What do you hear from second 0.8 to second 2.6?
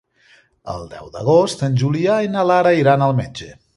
deu d'agost en Julià i na